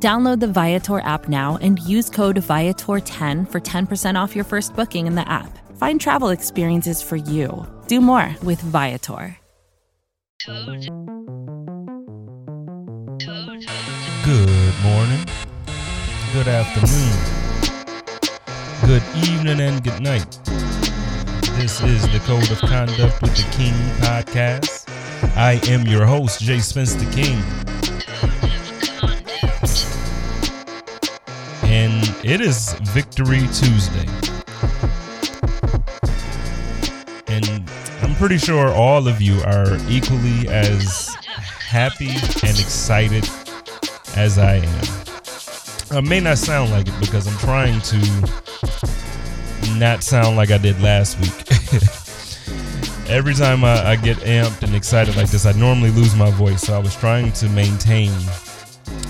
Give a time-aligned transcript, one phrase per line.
[0.00, 5.08] Download the Viator app now and use code Viator10 for 10% off your first booking
[5.08, 5.58] in the app.
[5.76, 7.66] Find travel experiences for you.
[7.88, 9.36] Do more with Viator.
[10.46, 10.90] Good
[14.84, 15.24] morning,
[16.32, 17.18] good afternoon,
[18.86, 20.38] good evening, and good night.
[21.58, 24.88] This is the Code of Conduct with the King podcast.
[25.36, 27.42] I am your host, Jay Spence the King.
[31.78, 34.04] And it is Victory Tuesday.
[37.28, 37.70] And
[38.02, 41.14] I'm pretty sure all of you are equally as
[41.68, 43.30] happy and excited
[44.16, 45.96] as I am.
[45.96, 50.82] I may not sound like it because I'm trying to not sound like I did
[50.82, 51.30] last week.
[53.08, 56.62] Every time I, I, get amped and excited like this, I normally lose my voice.
[56.62, 58.10] So I was trying to maintain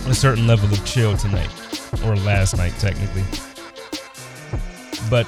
[0.07, 1.51] a certain level of chill tonight,
[2.05, 3.25] or last night, technically.
[5.11, 5.27] But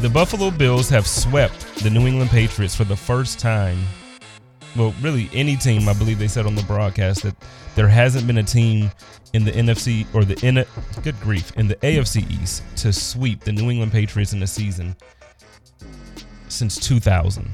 [0.00, 3.78] the Buffalo Bills have swept the New England Patriots for the first time
[4.76, 7.34] well, really any team, I believe they said on the broadcast that
[7.74, 8.90] there hasn't been a team
[9.32, 10.64] in the NFC or the in
[11.02, 14.96] good grief in the AFC East to sweep the New England Patriots in a season
[16.48, 17.50] since 2000.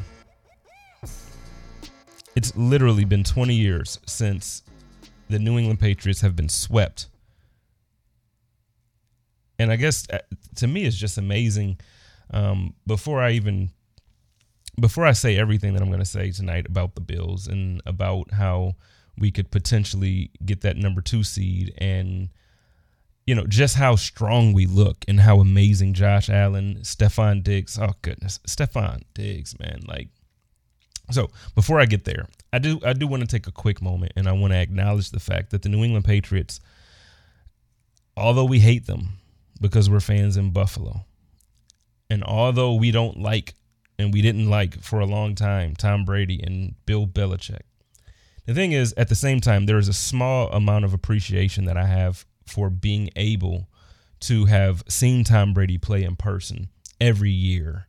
[2.37, 4.63] It's literally been 20 years since
[5.29, 7.09] the New England Patriots have been swept.
[9.59, 10.19] And I guess uh,
[10.57, 11.79] to me, it's just amazing.
[12.31, 13.71] Um, before I even
[14.81, 18.33] before I say everything that I'm going to say tonight about the Bills and about
[18.33, 18.75] how
[19.17, 22.29] we could potentially get that number two seed and
[23.27, 27.95] you know just how strong we look and how amazing Josh Allen, Stefon Diggs, oh
[28.03, 30.09] goodness, Stefon Diggs, man, like
[31.11, 34.13] so before I get there, I do I do want to take a quick moment
[34.17, 36.61] and I want to acknowledge the fact that the New England Patriots
[38.17, 39.18] although we hate them
[39.61, 41.05] because we're fans in Buffalo
[42.11, 43.55] and although we don't like
[43.99, 47.63] and we didn't like for a long time Tom Brady and Bill Belichick.
[48.47, 51.77] The thing is, at the same time, there is a small amount of appreciation that
[51.77, 53.69] I have for being able
[54.21, 57.89] to have seen Tom Brady play in person every year,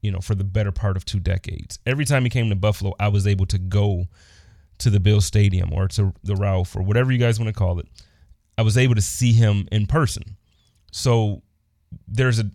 [0.00, 1.78] you know, for the better part of two decades.
[1.84, 4.06] Every time he came to Buffalo, I was able to go
[4.78, 7.78] to the Bill Stadium or to the Ralph or whatever you guys want to call
[7.78, 7.86] it.
[8.56, 10.38] I was able to see him in person.
[10.90, 11.42] So
[12.08, 12.50] there's a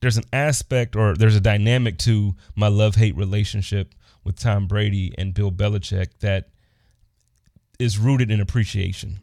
[0.00, 5.14] there's an aspect or there's a dynamic to my love hate relationship with Tom Brady
[5.18, 6.48] and Bill Belichick that
[7.78, 9.20] is rooted in appreciation.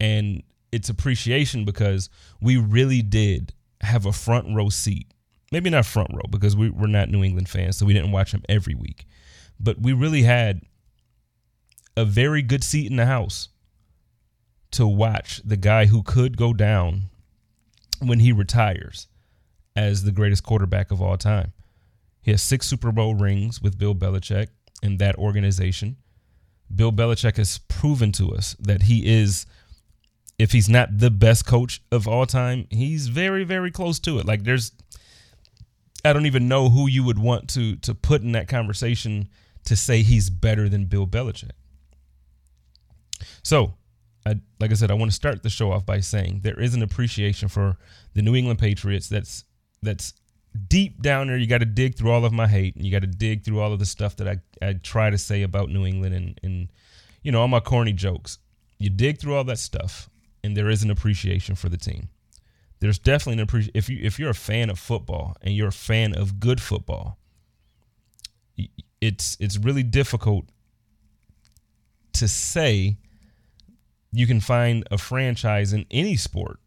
[0.00, 0.42] And
[0.72, 2.08] it's appreciation because
[2.40, 5.08] we really did have a front row seat.
[5.50, 8.32] Maybe not front row because we, we're not New England fans, so we didn't watch
[8.32, 9.06] them every week.
[9.58, 10.62] But we really had
[11.96, 13.48] a very good seat in the house
[14.72, 17.04] to watch the guy who could go down
[18.00, 19.08] when he retires
[19.76, 21.52] as the greatest quarterback of all time.
[22.20, 24.48] He has six Super Bowl rings with Bill Belichick
[24.82, 25.96] and that organization.
[26.74, 29.46] Bill Belichick has proven to us that he is,
[30.38, 34.26] if he's not the best coach of all time, he's very, very close to it.
[34.26, 34.72] Like there's,
[36.04, 39.28] I don't even know who you would want to to put in that conversation
[39.64, 41.50] to say he's better than Bill Belichick.
[43.42, 43.74] So,
[44.26, 46.74] I, like I said, I want to start the show off by saying there is
[46.74, 47.76] an appreciation for
[48.14, 49.44] the New England Patriots that's
[49.82, 50.14] that's
[50.66, 51.36] deep down there.
[51.36, 53.60] You got to dig through all of my hate, and you got to dig through
[53.60, 56.68] all of the stuff that I I try to say about New England and and
[57.22, 58.38] you know all my corny jokes.
[58.78, 60.08] You dig through all that stuff,
[60.44, 62.08] and there is an appreciation for the team.
[62.80, 65.72] There's definitely an appreciation if you if you're a fan of football and you're a
[65.72, 67.18] fan of good football.
[69.00, 70.46] It's it's really difficult
[72.14, 72.96] to say
[74.12, 76.58] you can find a franchise in any sport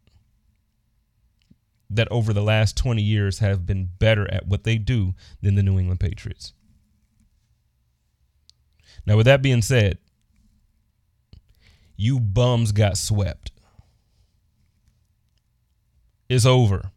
[1.89, 5.63] that over the last 20 years have been better at what they do than the
[5.63, 6.53] New England Patriots.
[9.05, 9.97] Now, with that being said,
[11.95, 13.51] you bums got swept.
[16.29, 16.91] It's over.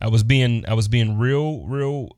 [0.00, 2.16] I was being I was being real real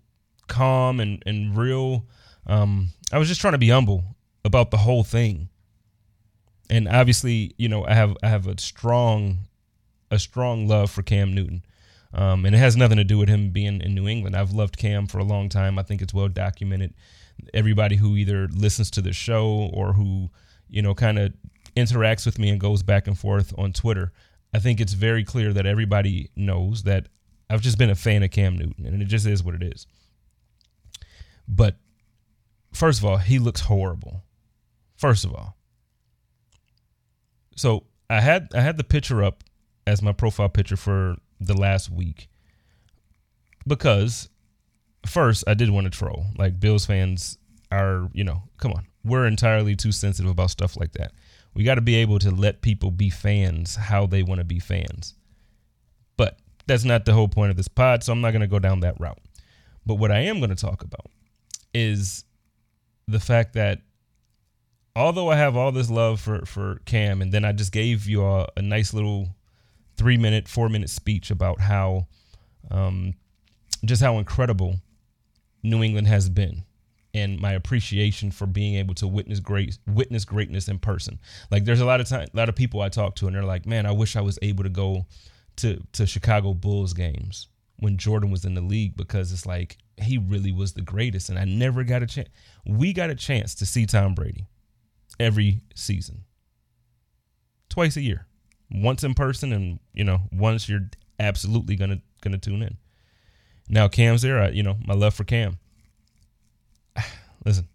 [0.48, 2.06] calm and and real
[2.46, 5.50] um I was just trying to be humble about the whole thing.
[6.70, 9.38] And obviously, you know, I have I have a strong
[10.10, 11.64] a strong love for Cam Newton.
[12.12, 14.36] Um, and it has nothing to do with him being in New England.
[14.36, 15.78] I've loved Cam for a long time.
[15.78, 16.94] I think it's well documented.
[17.52, 20.30] Everybody who either listens to the show or who,
[20.68, 21.34] you know, kind of
[21.76, 24.12] interacts with me and goes back and forth on Twitter,
[24.52, 27.08] I think it's very clear that everybody knows that
[27.50, 29.86] I've just been a fan of Cam Newton, and it just is what it is.
[31.48, 31.76] But
[32.72, 34.22] first of all, he looks horrible.
[34.96, 35.56] First of all,
[37.56, 39.44] so I had I had the picture up
[39.86, 42.28] as my profile picture for the last week
[43.66, 44.28] because
[45.06, 46.26] first I did want to troll.
[46.36, 47.38] Like Bills fans
[47.70, 51.12] are, you know, come on, we're entirely too sensitive about stuff like that.
[51.54, 54.58] We got to be able to let people be fans how they want to be
[54.58, 55.14] fans.
[56.16, 58.58] But that's not the whole point of this pod, so I'm not going to go
[58.58, 59.20] down that route.
[59.86, 61.10] But what I am going to talk about
[61.72, 62.24] is
[63.06, 63.80] the fact that
[64.96, 68.24] although I have all this love for for Cam, and then I just gave you
[68.24, 69.28] a, a nice little
[69.96, 72.06] three minute, four minute speech about how,
[72.70, 73.14] um,
[73.84, 74.76] just how incredible
[75.62, 76.64] New England has been,
[77.12, 81.18] and my appreciation for being able to witness great witness greatness in person.
[81.50, 83.44] Like there's a lot of time, a lot of people I talk to, and they're
[83.44, 85.06] like, "Man, I wish I was able to go
[85.56, 87.48] to to Chicago Bulls games
[87.78, 91.38] when Jordan was in the league because it's like he really was the greatest, and
[91.38, 92.28] I never got a chance.
[92.64, 94.46] We got a chance to see Tom Brady
[95.18, 96.24] every season,
[97.68, 98.26] twice a year,
[98.70, 100.88] once in person, and you know once you're
[101.18, 102.76] absolutely gonna gonna tune in.
[103.68, 105.58] Now Cam's there, I, you know my love for Cam.
[107.44, 107.68] Listen,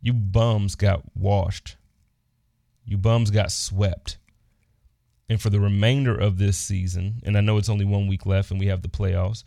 [0.00, 1.76] you bums got washed.
[2.84, 4.18] You bums got swept.
[5.28, 8.50] And for the remainder of this season, and I know it's only one week left
[8.50, 9.44] and we have the playoffs.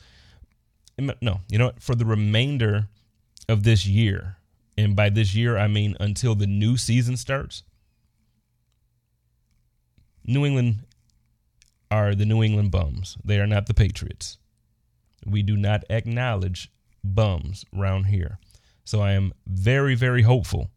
[0.99, 1.81] No, you know what?
[1.81, 2.87] For the remainder
[3.49, 4.37] of this year,
[4.77, 7.63] and by this year, I mean until the new season starts,
[10.25, 10.85] New England
[11.89, 13.17] are the New England bums.
[13.23, 14.37] They are not the Patriots.
[15.25, 16.71] We do not acknowledge
[17.03, 18.39] bums around here.
[18.83, 20.69] So I am very, very hopeful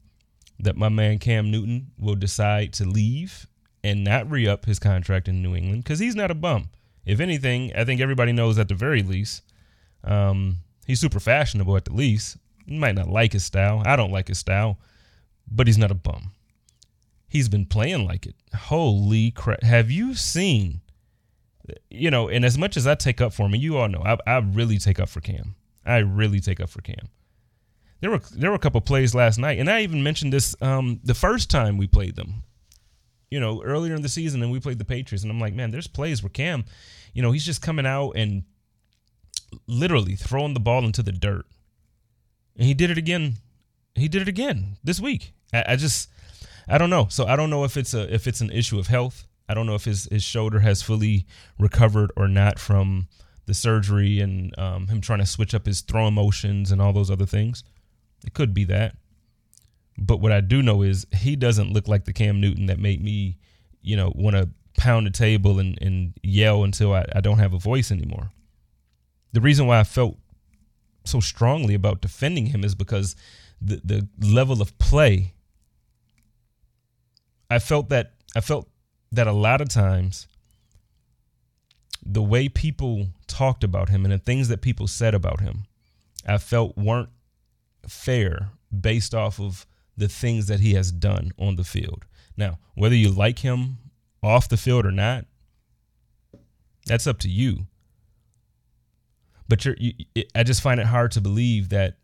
[0.58, 3.46] that my man Cam Newton will decide to leave
[3.82, 6.69] and not re up his contract in New England because he's not a bum.
[7.05, 9.43] If anything, I think everybody knows at the very least,
[10.02, 10.56] um,
[10.87, 12.38] he's super fashionable at the least.
[12.66, 13.82] You might not like his style.
[13.84, 14.78] I don't like his style,
[15.50, 16.32] but he's not a bum.
[17.28, 18.37] He's been playing like it.
[18.55, 19.62] Holy crap.
[19.62, 20.81] Have you seen,
[21.90, 24.02] you know, and as much as I take up for him, and you all know,
[24.05, 25.56] I, I really take up for Cam.
[25.84, 27.08] I really take up for Cam.
[28.00, 31.00] There were there were a couple plays last night, and I even mentioned this um,
[31.02, 32.44] the first time we played them
[33.34, 35.25] you know, earlier in the season and we played the Patriots.
[35.25, 36.64] And I'm like, man, there's plays where Cam,
[37.14, 38.44] you know, he's just coming out and
[39.67, 41.44] literally throwing the ball into the dirt.
[42.56, 43.37] And he did it again.
[43.95, 45.33] He did it again this week.
[45.53, 46.09] I, I just,
[46.69, 47.06] I don't know.
[47.09, 49.27] So I don't know if it's a if it's an issue of health.
[49.49, 51.27] I don't know if his his shoulder has fully
[51.59, 53.09] recovered or not from
[53.47, 57.11] the surgery and um, him trying to switch up his throwing motions and all those
[57.11, 57.62] other things.
[58.25, 58.97] It could be that.
[59.99, 63.03] But what I do know is he doesn't look like the Cam Newton that made
[63.03, 63.37] me,
[63.83, 67.53] you know, want to pound the table and, and yell until I, I don't have
[67.53, 68.31] a voice anymore.
[69.33, 70.17] The reason why I felt
[71.05, 73.15] so strongly about defending him is because
[73.61, 75.33] the the level of play
[77.51, 78.69] I felt that I felt
[79.12, 80.27] that a lot of times
[82.05, 85.65] the way people talked about him and the things that people said about him
[86.27, 87.11] I felt weren't
[87.87, 92.05] fair based off of the things that he has done on the field.
[92.37, 93.79] Now, whether you like him
[94.23, 95.27] off the field or not,
[96.87, 97.67] that's up to you.
[99.48, 101.96] But you're, you, it, I just find it hard to believe that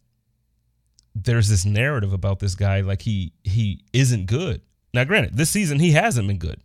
[1.15, 4.63] there's this narrative about this guy like he he isn't good.
[4.93, 6.63] Now, granted, this season he hasn't been good.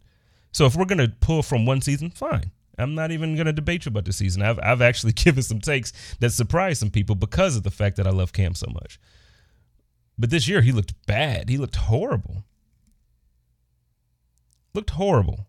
[0.52, 2.52] So if we're gonna pull from one season, fine.
[2.78, 4.42] I'm not even gonna debate you about the season.
[4.42, 8.08] I've I've actually given some takes that surprised some people because of the fact that
[8.08, 9.00] I love Cam so much.
[10.18, 11.50] But this year he looked bad.
[11.50, 12.44] He looked horrible.
[14.74, 15.48] Looked horrible.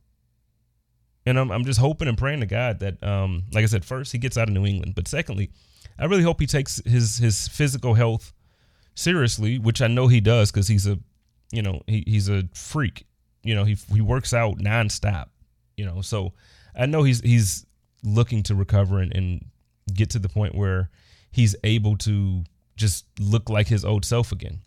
[1.26, 4.12] And I'm, I'm just hoping and praying to God that, um, like I said, first
[4.12, 5.50] he gets out of New England, but secondly,
[5.98, 8.32] I really hope he takes his his physical health
[8.94, 10.98] seriously, which I know he does because he's a,
[11.52, 13.06] you know, he, he's a freak.
[13.42, 15.26] You know, he he works out nonstop.
[15.76, 16.32] You know, so
[16.74, 17.66] I know he's he's
[18.04, 19.46] looking to recover and, and
[19.92, 20.90] get to the point where
[21.32, 22.44] he's able to
[22.76, 24.60] just look like his old self again.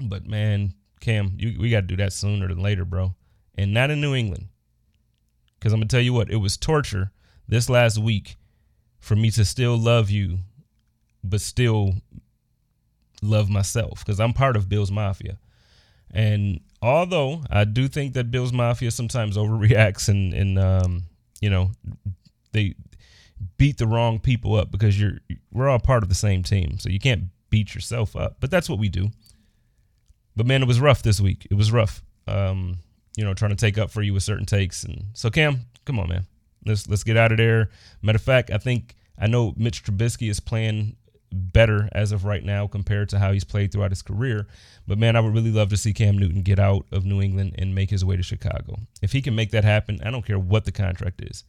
[0.00, 3.14] But man, Cam, you, we got to do that sooner than later, bro.
[3.54, 4.48] And not in New England.
[5.58, 7.10] Because I'm going to tell you what, it was torture
[7.48, 8.36] this last week
[8.98, 10.38] for me to still love you,
[11.24, 11.94] but still
[13.22, 14.04] love myself.
[14.04, 15.38] Because I'm part of Bill's Mafia.
[16.10, 21.02] And Although I do think that Bills Mafia sometimes overreacts and and um,
[21.40, 21.72] you know
[22.52, 22.74] they
[23.56, 25.18] beat the wrong people up because you're
[25.52, 28.36] we're all part of the same team, so you can't beat yourself up.
[28.40, 29.08] But that's what we do.
[30.36, 31.46] But man, it was rough this week.
[31.50, 32.02] It was rough.
[32.28, 32.78] Um,
[33.16, 35.98] you know, trying to take up for you with certain takes, and so Cam, come
[35.98, 36.26] on, man,
[36.64, 37.70] let's let's get out of there.
[38.02, 40.96] Matter of fact, I think I know Mitch Trubisky is playing
[41.32, 44.46] better as of right now compared to how he's played throughout his career.
[44.86, 47.54] But man, I would really love to see Cam Newton get out of New England
[47.58, 48.78] and make his way to Chicago.
[49.02, 51.44] If he can make that happen, I don't care what the contract is.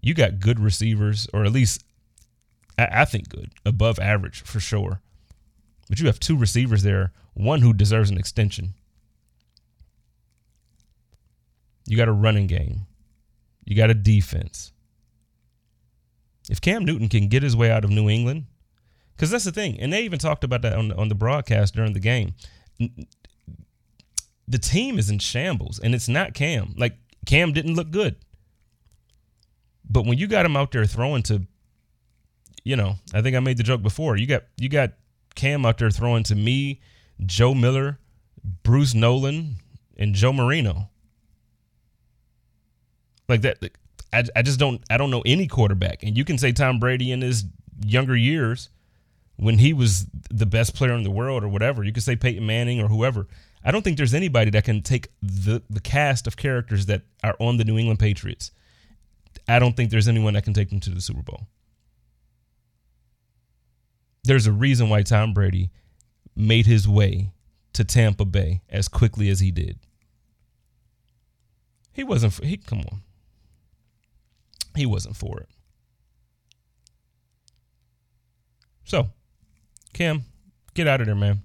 [0.00, 1.84] You got good receivers, or at least
[2.78, 5.00] I, I think good, above average for sure.
[5.88, 8.74] But you have two receivers there, one who deserves an extension.
[11.86, 12.86] You got a running game.
[13.64, 14.72] You got a defense.
[16.50, 18.46] If Cam Newton can get his way out of New England,
[19.16, 21.92] because that's the thing, and they even talked about that on on the broadcast during
[21.92, 22.34] the game.
[24.46, 26.74] The team is in shambles, and it's not Cam.
[26.76, 28.16] Like Cam didn't look good,
[29.88, 31.46] but when you got him out there throwing to,
[32.64, 34.16] you know, I think I made the joke before.
[34.16, 34.92] You got you got
[35.34, 36.80] Cam out there throwing to me,
[37.24, 37.98] Joe Miller,
[38.62, 39.56] Bruce Nolan,
[39.96, 40.90] and Joe Marino.
[43.28, 43.58] Like that.
[44.12, 46.02] I, I just don't I don't know any quarterback.
[46.02, 47.44] And you can say Tom Brady in his
[47.84, 48.68] younger years
[49.36, 51.82] when he was the best player in the world or whatever.
[51.82, 53.26] You could say Peyton Manning or whoever.
[53.64, 57.36] I don't think there's anybody that can take the the cast of characters that are
[57.40, 58.50] on the New England Patriots.
[59.48, 61.48] I don't think there's anyone that can take them to the Super Bowl.
[64.22, 65.70] There's a reason why Tom Brady
[66.36, 67.32] made his way
[67.74, 69.78] to Tampa Bay as quickly as he did.
[71.92, 73.02] He wasn't he come on.
[74.74, 75.48] He wasn't for it.
[78.84, 79.08] So,
[79.92, 80.24] Cam,
[80.74, 81.42] get out of there, man.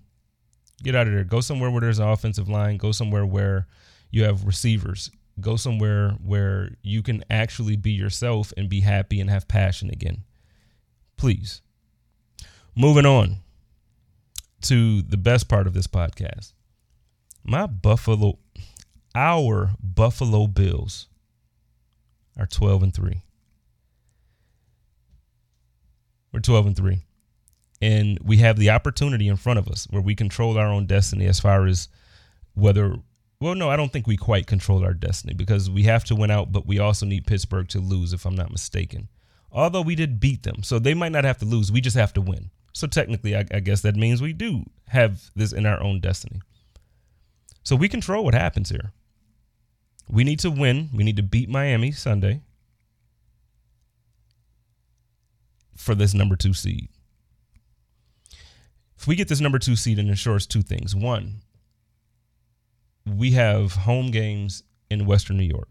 [0.83, 1.23] Get out of there.
[1.23, 2.77] Go somewhere where there's an offensive line.
[2.77, 3.67] Go somewhere where
[4.11, 5.11] you have receivers.
[5.39, 10.23] Go somewhere where you can actually be yourself and be happy and have passion again.
[11.17, 11.61] Please.
[12.75, 13.37] Moving on
[14.61, 16.53] to the best part of this podcast.
[17.43, 18.39] My Buffalo,
[19.15, 21.08] our Buffalo Bills
[22.37, 23.21] are 12 and 3.
[26.31, 26.99] We're 12 and 3
[27.81, 31.25] and we have the opportunity in front of us where we control our own destiny
[31.25, 31.87] as far as
[32.53, 32.95] whether
[33.39, 36.31] well no i don't think we quite control our destiny because we have to win
[36.31, 39.07] out but we also need pittsburgh to lose if i'm not mistaken.
[39.51, 42.13] Although we did beat them so they might not have to lose we just have
[42.13, 42.51] to win.
[42.73, 46.41] So technically i, I guess that means we do have this in our own destiny.
[47.63, 48.91] So we control what happens here
[50.09, 52.41] we need to win we need to beat miami sunday
[55.75, 56.89] for this number two seed
[58.99, 60.93] if we get this number two seed, it ensures two things.
[60.93, 61.41] One,
[63.05, 65.69] we have home games in Western New York.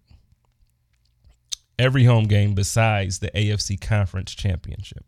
[1.78, 5.04] Every home game besides the AFC Conference Championship.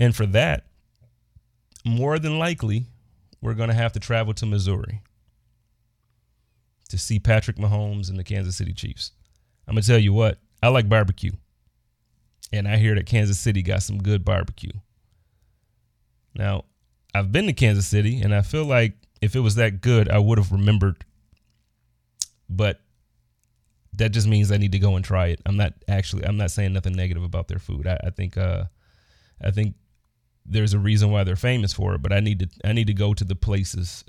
[0.00, 0.66] And for that,
[1.84, 2.86] more than likely,
[3.40, 5.00] we're going to have to travel to Missouri
[6.88, 9.12] to see Patrick Mahomes and the Kansas City Chiefs.
[9.66, 11.32] I'm going to tell you what, I like barbecue.
[12.52, 14.72] And I hear that Kansas City got some good barbecue.
[16.34, 16.64] Now,
[17.14, 20.18] I've been to Kansas City and I feel like if it was that good, I
[20.18, 21.04] would have remembered.
[22.48, 22.80] But
[23.94, 25.40] that just means I need to go and try it.
[25.46, 27.86] I'm not actually I'm not saying nothing negative about their food.
[27.86, 28.64] I, I think uh
[29.42, 29.74] I think
[30.44, 32.94] there's a reason why they're famous for it, but I need to I need to
[32.94, 34.04] go to the places.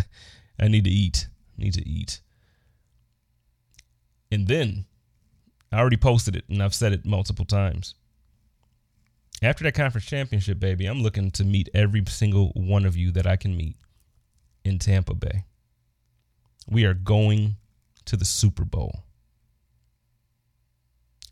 [0.60, 1.26] I need to eat.
[1.62, 2.20] Need to eat.
[4.30, 4.86] And then
[5.70, 7.94] I already posted it and I've said it multiple times
[9.42, 13.26] after that conference championship, baby, I'm looking to meet every single one of you that
[13.26, 13.76] I can meet
[14.64, 15.44] in Tampa Bay.
[16.70, 17.56] We are going
[18.04, 19.00] to the Super Bowl.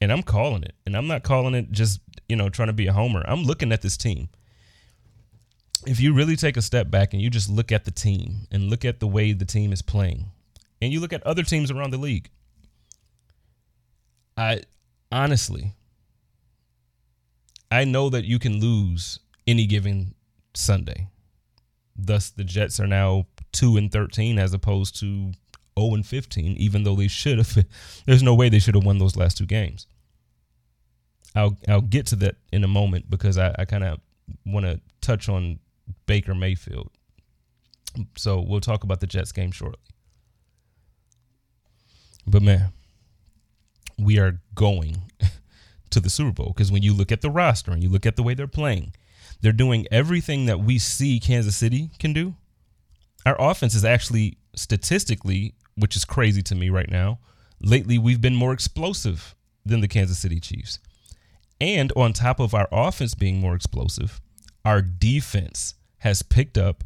[0.00, 0.74] And I'm calling it.
[0.84, 3.22] And I'm not calling it just, you know, trying to be a homer.
[3.28, 4.28] I'm looking at this team.
[5.86, 8.68] If you really take a step back and you just look at the team and
[8.68, 10.26] look at the way the team is playing,
[10.82, 12.30] and you look at other teams around the league,
[14.36, 14.62] I
[15.10, 15.74] honestly,
[17.70, 20.14] I know that you can lose any given
[20.54, 21.08] Sunday.
[21.96, 25.32] Thus, the Jets are now two and thirteen as opposed to
[25.78, 26.56] zero and fifteen.
[26.56, 27.64] Even though they should have,
[28.06, 29.86] there's no way they should have won those last two games.
[31.34, 34.00] I'll I'll get to that in a moment because I, I kind of
[34.46, 35.58] want to touch on
[36.06, 36.90] Baker Mayfield.
[38.16, 39.80] So we'll talk about the Jets game shortly.
[42.26, 42.72] But man,
[43.98, 45.02] we are going
[45.90, 48.16] to the Super Bowl because when you look at the roster and you look at
[48.16, 48.92] the way they're playing,
[49.40, 52.34] they're doing everything that we see Kansas City can do,
[53.26, 57.18] Our offense is actually statistically, which is crazy to me right now.
[57.60, 60.78] Lately, we've been more explosive than the Kansas City Chiefs.
[61.60, 64.20] And on top of our offense being more explosive,
[64.64, 66.84] our defense has picked up,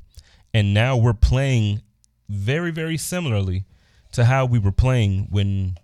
[0.53, 1.83] and now we're playing
[2.29, 3.65] very, very similarly
[4.13, 5.77] to how we were playing when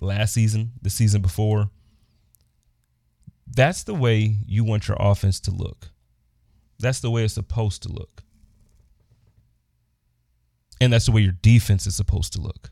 [0.00, 1.70] last season, the season before.
[3.46, 5.90] That's the way you want your offense to look.
[6.78, 8.22] That's the way it's supposed to look.
[10.80, 12.70] And that's the way your defense is supposed to look.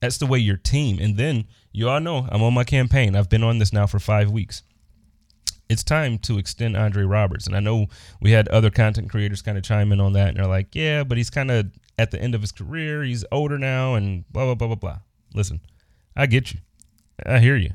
[0.00, 0.98] That's the way your team.
[1.00, 3.16] And then you all know I'm on my campaign.
[3.16, 4.62] I've been on this now for five weeks.
[5.68, 7.46] It's time to extend Andre Roberts.
[7.46, 7.86] And I know
[8.20, 10.28] we had other content creators kind of chime in on that.
[10.28, 11.66] And they're like, yeah, but he's kind of
[11.98, 13.02] at the end of his career.
[13.02, 14.98] He's older now and blah, blah, blah, blah, blah.
[15.34, 15.60] Listen,
[16.16, 16.60] I get you.
[17.26, 17.70] I hear you.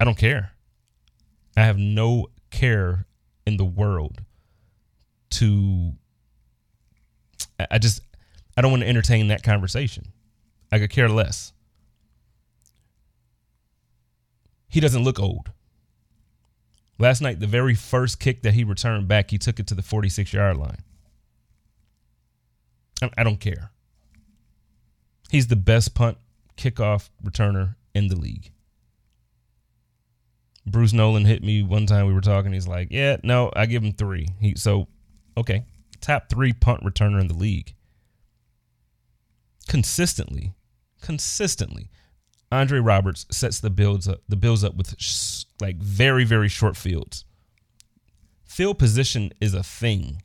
[0.00, 0.52] I don't care.
[1.56, 3.06] I have no care
[3.46, 4.22] in the world
[5.30, 5.92] to
[7.70, 8.02] I just
[8.56, 10.12] I don't want to entertain that conversation.
[10.70, 11.52] I could care less.
[14.68, 15.50] He doesn't look old.
[16.98, 19.82] Last night, the very first kick that he returned back, he took it to the
[19.82, 20.82] 46 yard line.
[23.16, 23.70] I don't care.
[25.30, 26.18] He's the best punt
[26.56, 28.50] kickoff returner in the league.
[30.66, 32.06] Bruce Nolan hit me one time.
[32.06, 32.52] We were talking.
[32.52, 34.28] He's like, "Yeah, no, I give him three.
[34.40, 34.88] He so
[35.36, 35.64] okay,
[36.00, 37.74] top three punt returner in the league.
[39.66, 40.54] Consistently,
[41.00, 41.90] consistently,
[42.50, 46.76] Andre Roberts sets the Bills up the Bills up with sh- like very very short
[46.76, 47.24] fields.
[48.44, 50.22] Field position is a thing,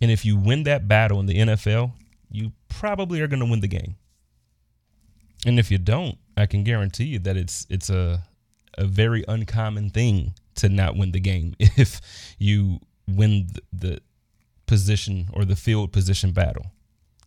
[0.00, 1.92] and if you win that battle in the NFL,
[2.30, 3.96] you probably are going to win the game.
[5.44, 8.22] And if you don't, I can guarantee you that it's it's a
[8.78, 12.00] a very uncommon thing to not win the game if
[12.38, 12.78] you
[13.08, 14.00] win the,
[14.66, 16.64] position or the field position battle.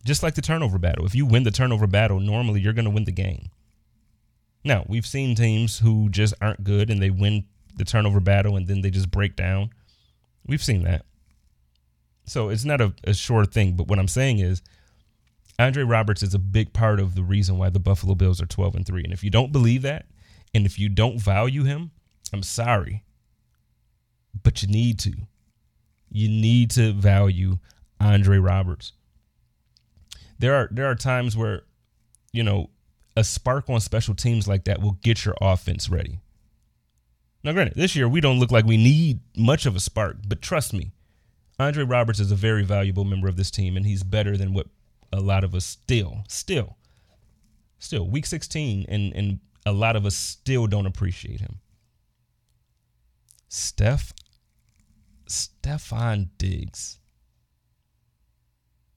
[0.04, 1.06] Just like the turnover battle.
[1.06, 3.50] If you win the turnover battle, normally you're going to win the game.
[4.66, 7.44] Now, we've seen teams who just aren't good and they win
[7.76, 9.70] the turnover battle and then they just break down.
[10.44, 11.06] We've seen that.
[12.24, 13.76] So it's not a, a sure thing.
[13.76, 14.62] But what I'm saying is,
[15.56, 18.74] Andre Roberts is a big part of the reason why the Buffalo Bills are 12
[18.74, 19.04] and 3.
[19.04, 20.06] And if you don't believe that,
[20.52, 21.92] and if you don't value him,
[22.32, 23.04] I'm sorry.
[24.42, 25.12] But you need to.
[26.10, 27.58] You need to value
[28.00, 28.94] Andre Roberts.
[30.40, 31.62] There are there are times where,
[32.32, 32.70] you know,
[33.16, 36.20] a spark on special teams like that will get your offense ready.
[37.42, 40.42] Now, granted, this year we don't look like we need much of a spark, but
[40.42, 40.92] trust me,
[41.58, 44.66] Andre Roberts is a very valuable member of this team, and he's better than what
[45.12, 46.76] a lot of us still, still,
[47.78, 51.60] still, week 16, and and a lot of us still don't appreciate him.
[53.48, 54.12] Steph
[55.26, 56.98] Stefon Diggs.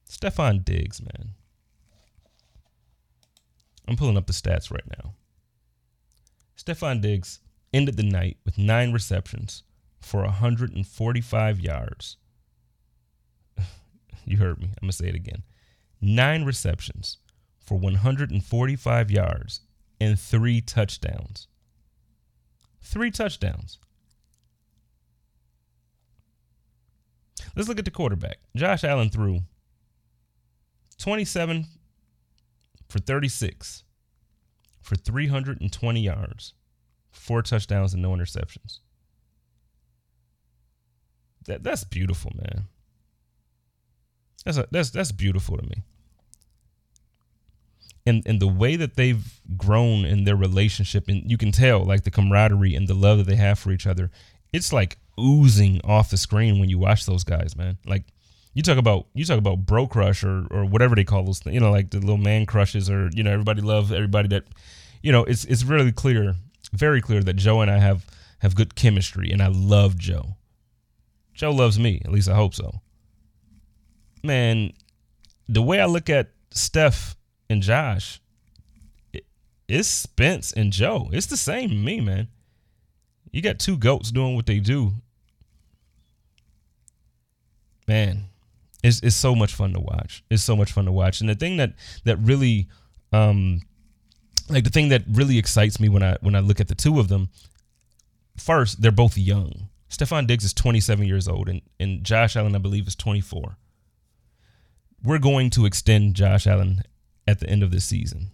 [0.08, 1.30] Stefon Diggs, man.
[3.88, 5.14] I'm pulling up the stats right now.
[6.56, 7.40] Stefon Diggs
[7.72, 9.62] ended the night with nine receptions
[10.00, 12.16] for 145 yards.
[14.24, 14.66] you heard me.
[14.66, 15.42] I'm going to say it again.
[16.00, 17.18] Nine receptions
[17.58, 19.60] for 145 yards
[20.00, 21.46] and three touchdowns.
[22.82, 23.78] Three touchdowns.
[27.54, 28.38] Let's look at the quarterback.
[28.56, 29.40] Josh Allen threw
[30.98, 31.66] 27
[32.90, 33.84] for 36
[34.80, 36.54] for 320 yards,
[37.10, 38.80] four touchdowns and no interceptions.
[41.46, 42.66] That that's beautiful, man.
[44.44, 45.82] That's a, that's that's beautiful to me.
[48.06, 52.04] And and the way that they've grown in their relationship, and you can tell like
[52.04, 54.10] the camaraderie and the love that they have for each other.
[54.52, 57.78] It's like oozing off the screen when you watch those guys, man.
[57.86, 58.04] Like
[58.52, 61.54] you talk about you talk about bro crush or or whatever they call those, things,
[61.54, 64.44] you know, like the little man crushes or you know everybody love everybody that,
[65.02, 66.34] you know, it's it's really clear,
[66.72, 68.06] very clear that Joe and I have
[68.40, 70.36] have good chemistry, and I love Joe.
[71.34, 72.80] Joe loves me, at least I hope so.
[74.22, 74.72] Man,
[75.48, 77.16] the way I look at Steph
[77.48, 78.20] and Josh,
[79.12, 79.24] it,
[79.68, 81.08] it's Spence and Joe.
[81.12, 82.28] It's the same me, man.
[83.32, 84.92] You got two goats doing what they do,
[87.86, 88.24] man,
[88.82, 90.24] it's it's so much fun to watch.
[90.30, 91.20] It's so much fun to watch.
[91.20, 92.68] And the thing that that really
[93.12, 93.60] um
[94.48, 96.98] like the thing that really excites me when I when I look at the two
[96.98, 97.28] of them,
[98.36, 99.68] first, they're both young.
[99.88, 103.56] Stefon Diggs is 27 years old and, and Josh Allen, I believe, is 24.
[105.02, 106.82] We're going to extend Josh Allen
[107.26, 108.30] at the end of this season.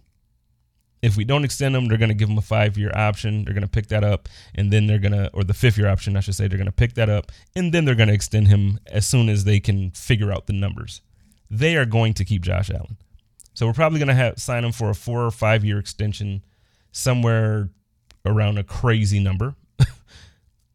[1.07, 3.45] If we don't extend them, they're going to give them a five year option.
[3.45, 5.87] They're going to pick that up, and then they're going to, or the fifth year
[5.87, 8.13] option, I should say, they're going to pick that up, and then they're going to
[8.13, 11.01] extend him as soon as they can figure out the numbers.
[11.49, 12.97] They are going to keep Josh Allen.
[13.53, 16.43] So we're probably going to have sign him for a four or five year extension
[16.91, 17.69] somewhere
[18.25, 19.55] around a crazy number.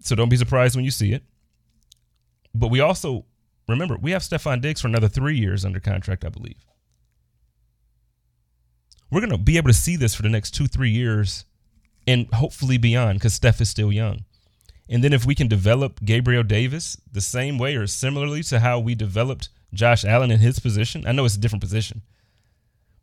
[0.00, 1.22] so don't be surprised when you see it.
[2.54, 3.26] But we also
[3.68, 6.64] remember we have Stefon Diggs for another three years under contract, I believe.
[9.12, 11.44] We're going to be able to see this for the next two, three years
[12.06, 14.24] and hopefully beyond because Steph is still young.
[14.88, 18.78] And then if we can develop Gabriel Davis the same way or similarly to how
[18.78, 22.00] we developed Josh Allen in his position, I know it's a different position.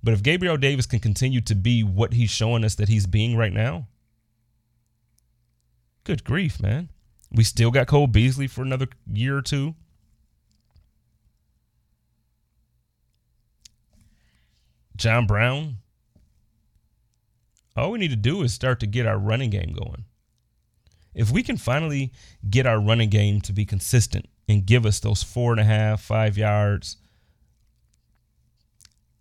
[0.02, 3.38] But if Gabriel Davis can continue to be what he's showing us that he's being
[3.38, 3.88] right now,
[6.06, 6.90] good grief, man.
[7.32, 9.76] We still got Cole Beasley for another year or two.
[14.96, 15.78] John Brown.
[17.80, 20.06] All we need to do is start to get our running game going.
[21.16, 22.14] If we can finally
[22.50, 26.02] get our running game to be consistent and give us those four and a half,
[26.02, 26.98] five yards,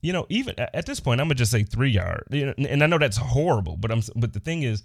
[0.00, 2.26] you know, even at this point, I'm gonna just say three yard.
[2.30, 4.02] And I know that's horrible, but I'm.
[4.14, 4.82] But the thing is,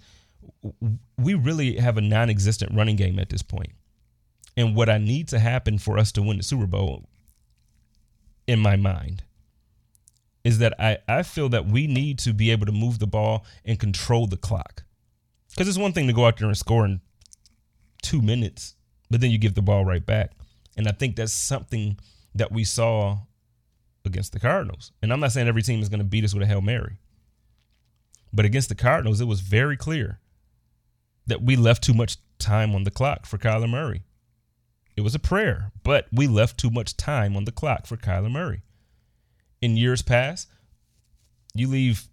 [1.16, 3.72] we really have a non-existent running game at this point.
[4.56, 7.04] And what I need to happen for us to win the Super Bowl,
[8.46, 9.22] in my mind,
[10.44, 13.44] is that I, I feel that we need to be able to move the ball
[13.64, 14.84] and control the clock.
[15.50, 17.00] Because it's one thing to go out there and score in
[18.02, 18.76] two minutes,
[19.10, 20.32] but then you give the ball right back.
[20.76, 21.98] And I think that's something
[22.34, 23.18] that we saw
[24.04, 24.92] against the Cardinals.
[25.00, 26.98] And I'm not saying every team is going to beat us with a Hail Mary.
[28.32, 30.20] But against the Cardinals, it was very clear
[31.26, 34.02] that we left too much time on the clock for Kyler Murray.
[34.96, 38.30] It was a prayer, but we left too much time on the clock for Kyler
[38.30, 38.62] Murray.
[39.64, 40.48] In years past,
[41.54, 42.04] you leave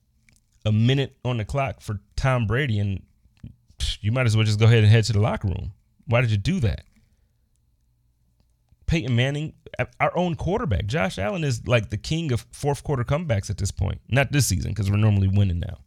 [0.66, 3.02] a minute on the clock for Tom Brady, and
[4.00, 5.74] you might as well just go ahead and head to the locker room.
[6.06, 6.86] Why did you do that?
[8.86, 9.54] Peyton Manning,
[10.00, 13.72] our own quarterback, Josh Allen is like the king of fourth quarter comebacks at this
[13.72, 14.02] point.
[14.10, 15.78] Not this season because we're normally winning now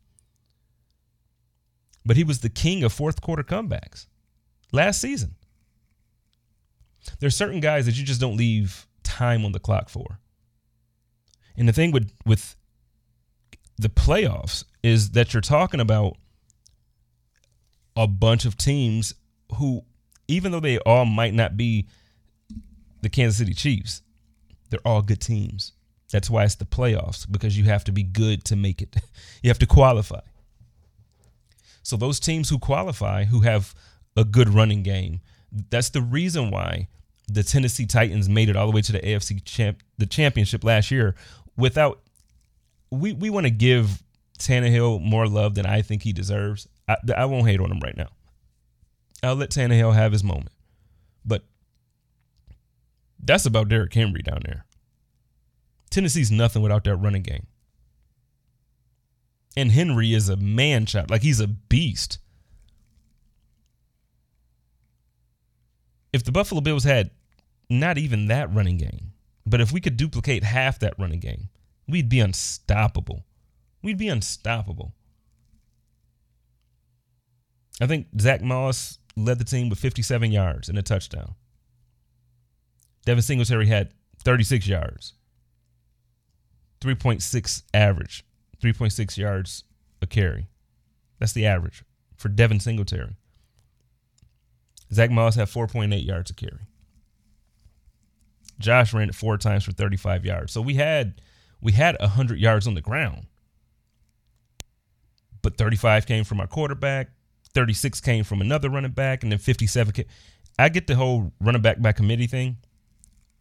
[2.04, 4.06] but he was the king of fourth quarter comebacks
[4.72, 5.34] last season.
[7.20, 10.18] There's certain guys that you just don't leave time on the clock for.
[11.56, 12.56] And the thing with with
[13.78, 16.16] the playoffs is that you're talking about
[17.96, 19.14] a bunch of teams
[19.56, 19.84] who
[20.28, 21.86] even though they all might not be
[23.02, 24.02] the Kansas City Chiefs,
[24.70, 25.72] they're all good teams.
[26.10, 28.96] That's why it's the playoffs because you have to be good to make it.
[29.42, 30.20] You have to qualify.
[31.82, 33.74] So those teams who qualify, who have
[34.16, 35.20] a good running game,
[35.68, 36.88] that's the reason why
[37.28, 40.90] the Tennessee Titans made it all the way to the AFC champ, the championship last
[40.90, 41.14] year.
[41.56, 42.00] Without,
[42.90, 44.02] we we want to give
[44.38, 46.68] Tannehill more love than I think he deserves.
[46.88, 48.08] I, I won't hate on him right now.
[49.22, 50.52] I'll let Tannehill have his moment,
[51.24, 51.44] but
[53.18, 54.66] that's about Derrick Henry down there.
[55.90, 57.46] Tennessee's nothing without that running game.
[59.56, 61.10] And Henry is a man child.
[61.10, 62.18] Like he's a beast.
[66.12, 67.10] If the Buffalo Bills had
[67.70, 69.13] not even that running game,
[69.46, 71.48] but if we could duplicate half that running game,
[71.88, 73.24] we'd be unstoppable.
[73.82, 74.94] We'd be unstoppable.
[77.80, 81.34] I think Zach Moss led the team with 57 yards and a touchdown.
[83.04, 83.92] Devin Singletary had
[84.24, 85.12] 36 yards,
[86.80, 88.24] 3.6 average
[88.64, 89.64] 3.6 yards
[90.00, 90.48] a carry.
[91.18, 91.84] That's the average
[92.16, 93.16] for Devin Singletary.
[94.92, 96.66] Zach Moss had 4.8 yards a carry.
[98.58, 100.52] Josh ran it four times for 35 yards.
[100.52, 101.20] So we had
[101.60, 103.26] we had 100 yards on the ground.
[105.42, 107.10] But 35 came from our quarterback,
[107.54, 110.06] 36 came from another running back, and then 57 came.
[110.58, 112.58] I get the whole running back by committee thing.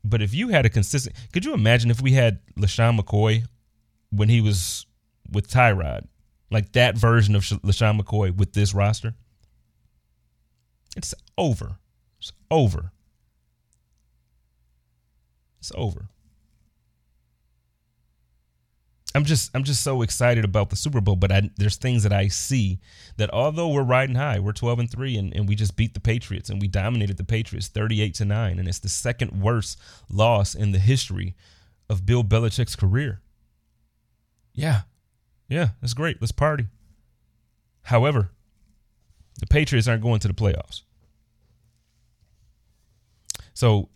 [0.03, 3.43] But if you had a consistent, could you imagine if we had LeSean McCoy
[4.09, 4.85] when he was
[5.31, 6.07] with Tyrod,
[6.51, 9.13] like that version of LeSean McCoy with this roster,
[10.97, 11.77] it's over.
[12.19, 12.91] It's over.
[15.63, 16.09] It's over.
[19.15, 22.11] I'm just I'm just so excited about the Super Bowl, but I, there's things that
[22.11, 22.81] I see
[23.15, 26.01] that although we're riding high, we're 12 and 3 and, and we just beat the
[26.01, 30.53] Patriots and we dominated the Patriots 38 to 9 and it's the second worst loss
[30.53, 31.33] in the history
[31.89, 33.21] of Bill Belichick's career.
[34.53, 34.81] Yeah,
[35.47, 36.17] yeah, that's great.
[36.19, 36.67] Let's party.
[37.83, 38.31] However,
[39.39, 40.81] the Patriots aren't going to the playoffs.
[43.53, 43.87] So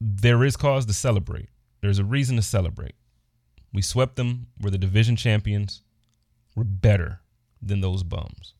[0.00, 1.48] there is cause to celebrate.
[1.80, 2.94] There's a reason to celebrate.
[3.72, 4.48] We swept them.
[4.60, 5.82] We're the division champions.
[6.56, 7.20] We're better
[7.62, 8.54] than those bums.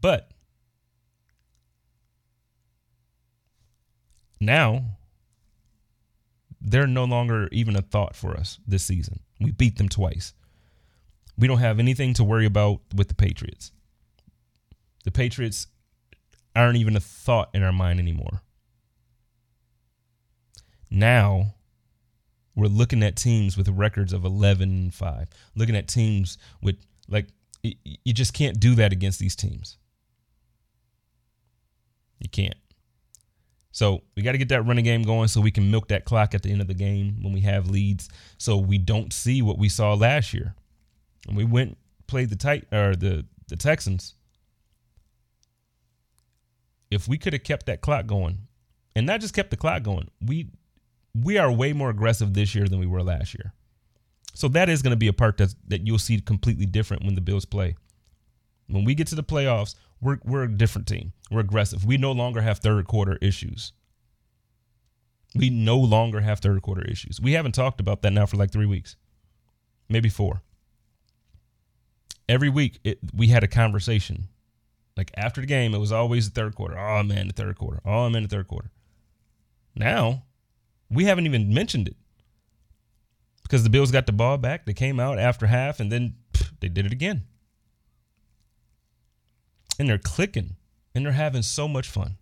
[0.00, 0.30] But
[4.40, 4.84] now
[6.60, 9.20] they're no longer even a thought for us this season.
[9.40, 10.34] We beat them twice.
[11.36, 13.72] We don't have anything to worry about with the Patriots.
[15.04, 15.66] The Patriots
[16.54, 18.42] aren't even a thought in our mind anymore.
[20.90, 21.54] Now
[22.54, 26.76] we're looking at teams with records of 11 and 5, looking at teams with,
[27.08, 27.28] like,
[27.62, 29.76] you just can't do that against these teams.
[32.18, 32.54] You can't.
[33.72, 36.34] So we got to get that running game going so we can milk that clock
[36.34, 38.08] at the end of the game when we have leads.
[38.36, 40.54] So we don't see what we saw last year.
[41.28, 41.76] And we went
[42.06, 44.14] played the tight or the the Texans.
[46.90, 48.38] If we could have kept that clock going,
[48.96, 50.50] and not just kept the clock going, we
[51.14, 53.52] we are way more aggressive this year than we were last year.
[54.34, 57.14] So that is going to be a part that that you'll see completely different when
[57.14, 57.76] the Bills play.
[58.68, 61.12] When we get to the playoffs, we're we're a different team.
[61.30, 61.84] We're aggressive.
[61.84, 63.72] We no longer have third quarter issues.
[65.34, 67.20] We no longer have third quarter issues.
[67.20, 68.96] We haven't talked about that now for like three weeks,
[69.88, 70.42] maybe four.
[72.28, 74.28] Every week it, we had a conversation.
[74.96, 76.78] Like after the game, it was always the third quarter.
[76.78, 77.80] Oh man, the third quarter.
[77.84, 78.70] Oh man, the third quarter.
[79.74, 80.24] Now,
[80.90, 81.96] we haven't even mentioned it
[83.42, 84.66] because the Bills got the ball back.
[84.66, 87.24] They came out after half, and then pff, they did it again
[89.80, 90.56] and they're clicking
[90.94, 92.18] and they're having so much fun.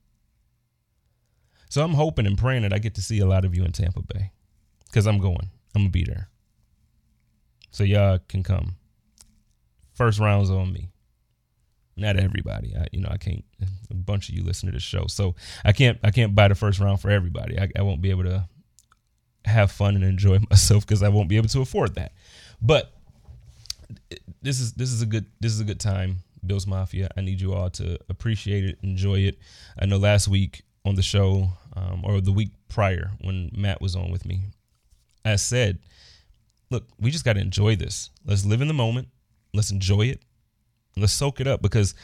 [1.69, 3.73] So I'm hoping and praying that I get to see a lot of you in
[3.73, 4.31] Tampa Bay
[4.87, 5.51] because I'm going.
[5.75, 6.31] I'm going to be there.
[7.73, 8.77] So y'all can come.
[9.93, 10.91] First round's on me.
[11.97, 12.77] Not everybody.
[12.77, 13.45] I, you know, I can't.
[13.91, 15.99] A bunch of you listen to the show, so I can't.
[16.05, 17.59] I can't buy the first round for everybody.
[17.59, 18.49] I, I won't be able to
[19.45, 22.13] have fun and enjoy myself because I won't be able to afford that.
[22.61, 22.93] But
[24.43, 27.09] this is this is a good this is a good time Bills Mafia.
[27.17, 29.39] I need you all to appreciate it, enjoy it.
[29.79, 33.97] I know last week on the show, um, or the week prior when Matt was
[33.97, 34.43] on with me,
[35.25, 35.79] I said,
[36.71, 38.11] look, we just got to enjoy this.
[38.25, 39.09] Let's live in the moment.
[39.55, 40.23] Let's enjoy it.
[40.97, 41.95] Let's soak it up because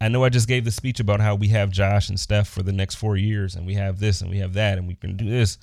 [0.00, 2.62] I know I just gave the speech about how we have Josh and Steph for
[2.62, 5.16] the next four years and we have this and we have that and we can
[5.16, 5.58] do this.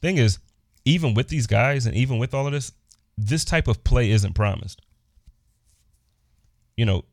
[0.00, 0.38] Thing is,
[0.86, 2.72] even with these guys and even with all of this,
[3.18, 4.80] this type of play isn't promised.
[6.76, 7.04] You know,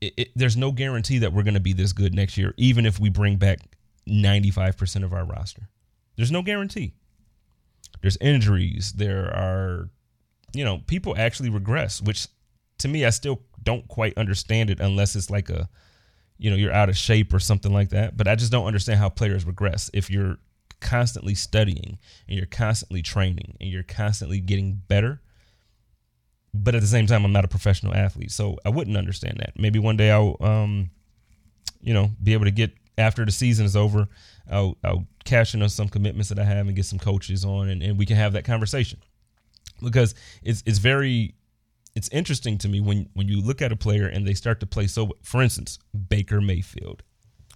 [0.00, 2.86] it, it, there's no guarantee that we're going to be this good next year, even
[2.86, 3.60] if we bring back
[4.06, 5.68] 95% of our roster.
[6.16, 6.92] There's no guarantee.
[8.02, 8.92] There's injuries.
[8.92, 9.88] There are,
[10.52, 12.28] you know, people actually regress, which
[12.78, 15.68] to me, I still don't quite understand it unless it's like a,
[16.36, 18.16] you know, you're out of shape or something like that.
[18.16, 19.90] But I just don't understand how players regress.
[19.94, 20.38] If you're
[20.80, 25.20] constantly studying and you're constantly training and you're constantly getting better,
[26.54, 29.52] but at the same time, I'm not a professional athlete, so I wouldn't understand that.
[29.58, 30.90] Maybe one day I'll, um,
[31.80, 34.08] you know, be able to get after the season is over,
[34.50, 37.68] I'll, I'll cash in on some commitments that I have and get some coaches on,
[37.68, 39.00] and, and we can have that conversation
[39.82, 41.34] because it's it's very
[41.94, 44.66] it's interesting to me when when you look at a player and they start to
[44.66, 45.10] play so.
[45.22, 47.02] For instance, Baker Mayfield,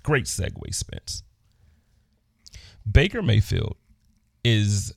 [0.02, 1.22] great segue, Spence.
[2.90, 3.76] Baker Mayfield
[4.44, 4.92] is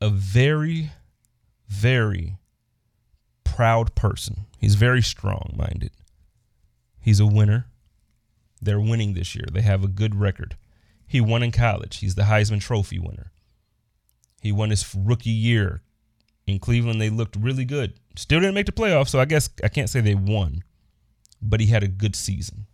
[0.00, 0.90] a very,
[1.68, 2.36] very
[3.44, 4.46] proud person.
[4.58, 5.90] He's very strong minded.
[7.00, 7.66] He's a winner.
[8.62, 9.46] They're winning this year.
[9.50, 10.56] They have a good record.
[11.06, 11.98] He won in college.
[11.98, 13.32] He's the Heisman Trophy winner.
[14.40, 15.82] He won his rookie year
[16.46, 17.00] in Cleveland.
[17.00, 17.94] They looked really good.
[18.16, 20.62] Still didn't make the playoffs, so I guess I can't say they won,
[21.42, 22.66] but he had a good season.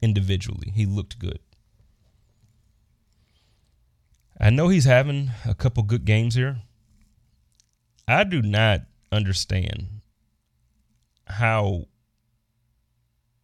[0.00, 1.40] Individually, he looked good.
[4.40, 6.62] I know he's having a couple good games here.
[8.08, 8.80] I do not
[9.12, 10.00] understand
[11.26, 11.84] how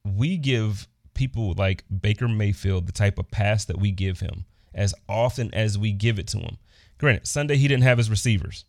[0.04, 4.94] we give people like Baker Mayfield the type of pass that we give him as
[5.06, 6.56] often as we give it to him.
[6.98, 8.64] Granted, Sunday he didn't have his receivers.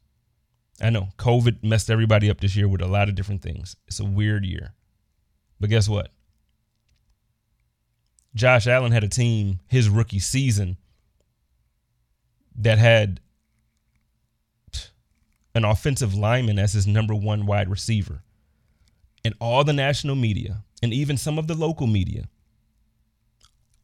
[0.82, 3.78] I know COVID messed everybody up this year with a lot of different things.
[3.88, 4.74] It's a weird year.
[5.62, 6.12] But guess what?
[8.36, 10.78] Josh Allen had a team his rookie season
[12.58, 13.20] that had
[15.56, 18.24] an offensive lineman as his number one wide receiver.
[19.24, 22.30] And all the national media and even some of the local media,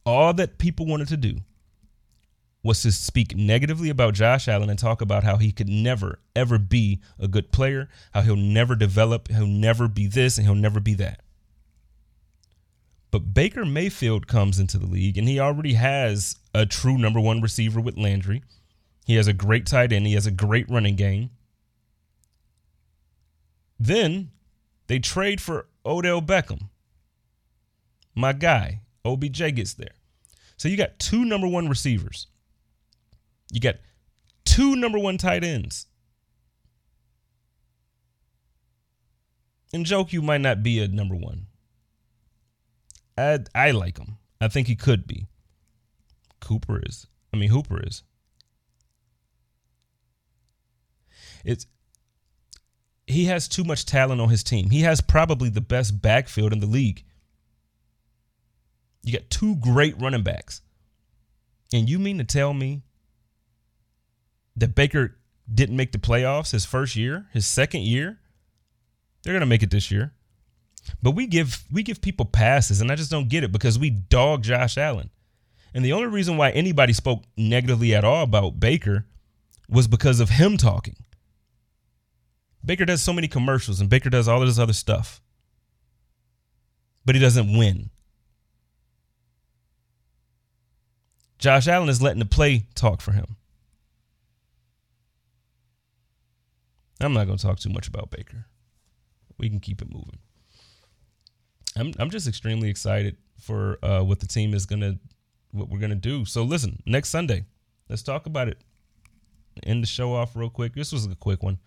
[0.06, 1.38] all that people wanted to do
[2.64, 6.58] was to speak negatively about Josh Allen and talk about how he could never, ever
[6.58, 10.80] be a good player, how he'll never develop, he'll never be this, and he'll never
[10.80, 11.22] be that.
[13.12, 17.42] But Baker Mayfield comes into the league and he already has a true number one
[17.42, 18.42] receiver with Landry.
[19.06, 21.32] He has a great tight end, he has a great running game.
[23.80, 24.32] Then
[24.88, 26.70] they trade for Odell Beckham.
[28.16, 29.96] My guy, OBJ gets there.
[30.58, 32.28] So you got two number one receivers.
[33.52, 33.76] You got
[34.46, 35.88] two number one tight ends.
[39.74, 41.48] And Njoku might not be a number one.
[43.18, 44.18] I I like him.
[44.40, 45.28] I think he could be.
[46.40, 47.08] Cooper is.
[47.34, 48.04] I mean Hooper is.
[51.44, 51.66] It's
[53.06, 54.70] he has too much talent on his team.
[54.70, 57.04] He has probably the best backfield in the league.
[59.04, 60.62] You got two great running backs.
[61.74, 62.84] And you mean to tell me
[64.56, 65.18] that Baker
[65.54, 68.20] didn't make the playoffs his first year, his second year?
[69.24, 70.14] They're going to make it this year.
[71.02, 73.90] But we give we give people passes and I just don't get it because we
[73.90, 75.10] dog Josh Allen.
[75.74, 79.06] And the only reason why anybody spoke negatively at all about Baker
[79.70, 80.96] was because of him talking.
[82.66, 85.22] Baker does so many commercials and Baker does all of this other stuff.
[87.06, 87.90] But he doesn't win.
[91.38, 93.36] Josh Allen is letting the play talk for him.
[97.02, 98.46] I'm not going to talk too much about Baker.
[99.38, 100.20] We can keep it moving.
[101.76, 105.00] I'm I'm just extremely excited for uh, what the team is gonna
[105.52, 106.24] what we're gonna do.
[106.24, 107.46] So listen, next Sunday,
[107.90, 108.60] let's talk about it.
[109.64, 110.76] End the show off real quick.
[110.76, 111.58] This was a quick one.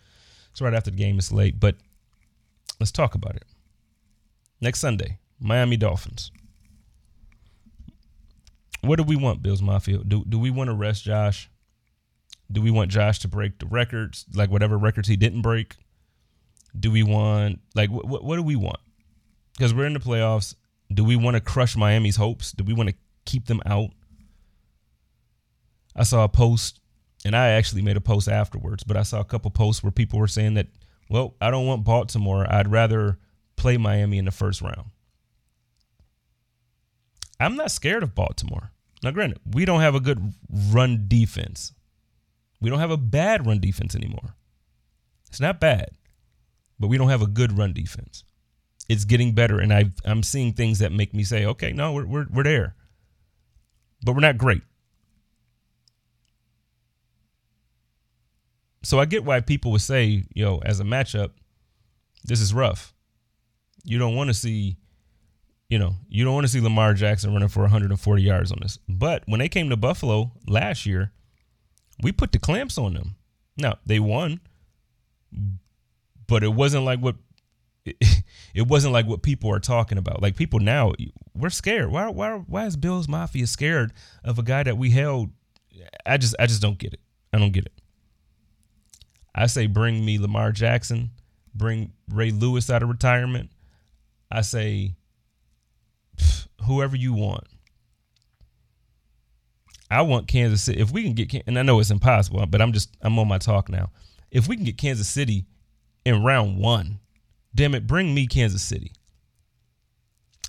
[0.57, 1.19] It's right after the game.
[1.19, 1.75] It's late, but
[2.79, 3.43] let's talk about it.
[4.59, 6.31] Next Sunday, Miami Dolphins.
[8.81, 9.99] What do we want, Bills Mafia?
[9.99, 11.51] Do do we want to rest Josh?
[12.51, 15.75] Do we want Josh to break the records, like whatever records he didn't break?
[16.79, 18.79] Do we want like what what, what do we want?
[19.55, 20.55] Because we're in the playoffs.
[20.91, 22.51] Do we want to crush Miami's hopes?
[22.51, 23.91] Do we want to keep them out?
[25.95, 26.79] I saw a post
[27.27, 30.17] and I actually made a post afterwards, but I saw a couple posts where people
[30.17, 30.67] were saying that,
[31.09, 32.47] well, I don't want Baltimore.
[32.49, 33.19] I'd rather
[33.57, 34.91] play Miami in the first round.
[37.37, 38.71] I'm not scared of Baltimore.
[39.03, 41.73] Now, granted, we don't have a good run defense.
[42.61, 44.35] We don't have a bad run defense anymore.
[45.27, 45.89] It's not bad,
[46.79, 48.23] but we don't have a good run defense.
[48.87, 52.05] It's getting better, and I I'm seeing things that make me say, okay, no, we're
[52.05, 52.75] we're we're there,
[54.01, 54.61] but we're not great.
[58.83, 61.31] So I get why people would say, yo, as a matchup,
[62.23, 62.93] this is rough.
[63.83, 64.77] You don't want to see,
[65.69, 68.79] you know, you don't want to see Lamar Jackson running for 140 yards on this.
[68.87, 71.11] But when they came to Buffalo last year,
[72.01, 73.15] we put the clamps on them.
[73.57, 74.39] Now, they won,
[76.27, 77.15] but it wasn't like what
[78.53, 80.21] it wasn't like what people are talking about.
[80.21, 80.93] Like people now,
[81.33, 81.89] we're scared.
[81.89, 85.29] Why why why is Bills Mafia scared of a guy that we held?
[86.05, 86.99] I just I just don't get it.
[87.33, 87.73] I don't get it.
[89.37, 91.11] I say bring me Lamar Jackson,
[91.53, 93.51] bring Ray Lewis out of retirement.
[94.31, 94.95] I say
[96.63, 97.43] whoever you want.
[99.91, 100.81] I want Kansas City.
[100.81, 103.37] If we can get, and I know it's impossible, but I'm just I'm on my
[103.37, 103.91] talk now.
[104.31, 105.45] If we can get Kansas City
[106.03, 106.99] in round one,
[107.53, 108.91] damn it, bring me Kansas City.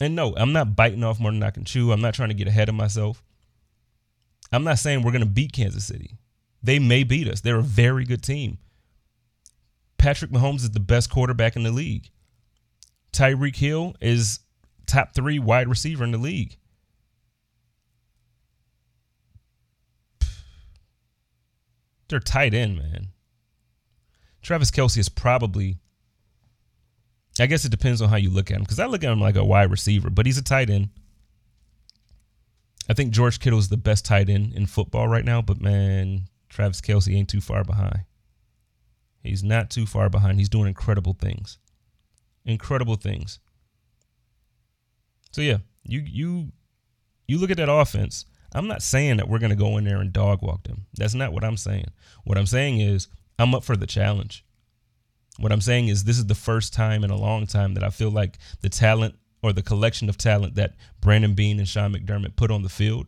[0.01, 1.93] And no, I'm not biting off more than I can chew.
[1.93, 3.23] I'm not trying to get ahead of myself.
[4.51, 6.17] I'm not saying we're going to beat Kansas City.
[6.63, 7.43] They may beat us.
[7.43, 8.59] They're a very good team.
[9.99, 12.09] Patrick Mahomes is the best quarterback in the league.
[13.13, 14.41] Tyreek Hill is
[14.87, 16.57] top three wide receiver in the league.
[22.09, 23.09] They're tight end, man.
[24.41, 25.77] Travis Kelce is probably,
[27.39, 29.21] I guess it depends on how you look at him, because I look at him
[29.21, 30.89] like a wide receiver, but he's a tight end.
[32.89, 36.29] I think George Kittle is the best tight end in football right now, but man,
[36.49, 38.05] Travis Kelce ain't too far behind.
[39.29, 40.39] He's not too far behind.
[40.39, 41.59] He's doing incredible things.
[42.45, 43.39] Incredible things.
[45.33, 46.53] So yeah, you you
[47.27, 48.25] you look at that offense.
[48.53, 50.87] I'm not saying that we're going to go in there and dog walk them.
[50.95, 51.89] That's not what I'm saying.
[52.25, 54.45] What I'm saying is I'm up for the challenge.
[55.39, 57.91] What I'm saying is this is the first time in a long time that I
[57.91, 62.37] feel like the talent or the collection of talent that Brandon Beane and Sean McDermott
[62.37, 63.07] put on the field,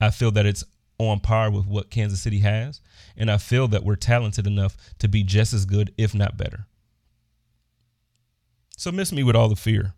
[0.00, 0.64] I feel that it's
[1.08, 2.80] on par with what Kansas City has.
[3.16, 6.66] And I feel that we're talented enough to be just as good, if not better.
[8.76, 9.94] So miss me with all the fear.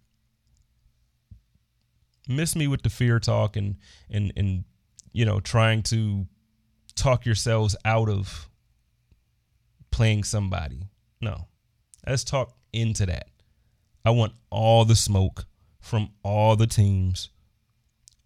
[2.28, 3.76] Miss me with the fear talk and
[4.10, 4.64] and and
[5.12, 6.26] you know trying to
[6.94, 8.48] talk yourselves out of
[9.90, 10.88] playing somebody.
[11.20, 11.46] No.
[12.06, 13.28] Let's talk into that.
[14.04, 15.44] I want all the smoke
[15.80, 17.30] from all the teams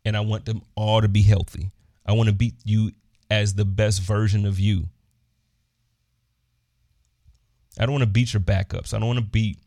[0.04, 1.70] and I want them all to be healthy.
[2.08, 2.90] I want to beat you
[3.30, 4.86] as the best version of you.
[7.78, 8.92] I don't want to beat your backups.
[8.92, 9.58] I don't want to beat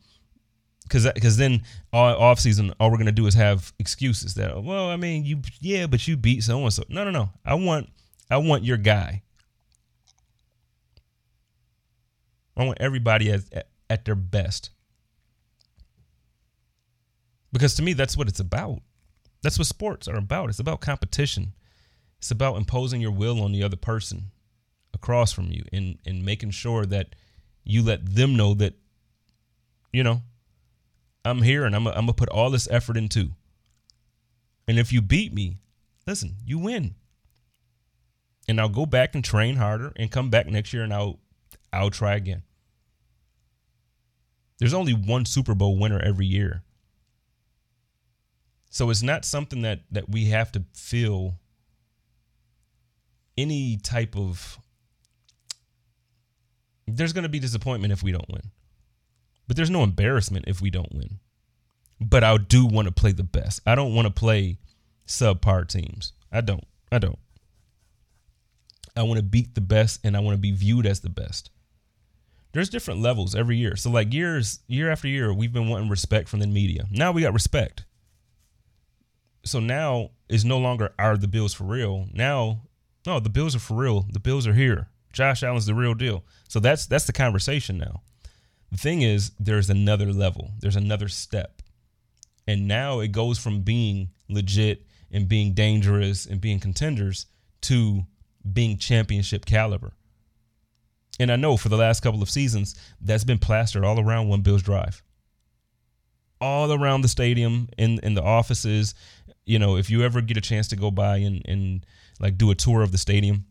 [0.92, 4.90] Cause, cause then all off season, all we're gonna do is have excuses that, well,
[4.90, 6.82] I mean, you, yeah, but you beat so and so.
[6.90, 7.30] No, no, no.
[7.46, 7.88] I want,
[8.30, 9.22] I want your guy.
[12.56, 14.68] I want everybody at, at their best.
[17.52, 18.82] Because to me, that's what it's about.
[19.42, 20.50] That's what sports are about.
[20.50, 21.54] It's about competition.
[22.22, 24.30] It's about imposing your will on the other person
[24.94, 27.16] across from you and, and making sure that
[27.64, 28.74] you let them know that,
[29.92, 30.22] you know,
[31.24, 33.30] I'm here and I'm going to put all this effort into.
[34.68, 35.56] And if you beat me,
[36.06, 36.94] listen, you win.
[38.46, 41.18] And I'll go back and train harder and come back next year and I'll
[41.72, 42.44] I'll try again.
[44.60, 46.62] There's only one Super Bowl winner every year.
[48.70, 51.40] So it's not something that that we have to feel
[53.36, 54.58] any type of
[56.86, 58.50] there's going to be disappointment if we don't win.
[59.46, 61.18] But there's no embarrassment if we don't win.
[62.00, 63.60] But I do want to play the best.
[63.66, 64.58] I don't want to play
[65.06, 66.12] subpar teams.
[66.30, 66.64] I don't.
[66.90, 67.18] I don't.
[68.96, 71.50] I want to beat the best and I want to be viewed as the best.
[72.52, 73.76] There's different levels every year.
[73.76, 76.86] So like years year after year we've been wanting respect from the media.
[76.90, 77.84] Now we got respect.
[79.44, 82.06] So now is no longer are the Bills for real.
[82.12, 82.62] Now
[83.06, 84.06] no, the Bills are for real.
[84.10, 84.88] The Bills are here.
[85.12, 86.24] Josh Allen's the real deal.
[86.48, 88.02] So that's that's the conversation now.
[88.70, 90.52] The thing is, there's another level.
[90.60, 91.60] There's another step.
[92.46, 97.26] And now it goes from being legit and being dangerous and being contenders
[97.62, 98.06] to
[98.50, 99.92] being championship caliber.
[101.20, 104.40] And I know for the last couple of seasons, that's been plastered all around One
[104.40, 105.02] Bills Drive.
[106.40, 108.94] All around the stadium, in in the offices.
[109.44, 111.86] You know, if you ever get a chance to go by and, and
[112.22, 113.44] like do a tour of the stadium,